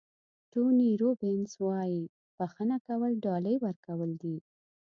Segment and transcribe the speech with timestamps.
[0.51, 2.03] ټوني روبینز وایي
[2.37, 4.37] بښنه کول ډالۍ ورکول دي.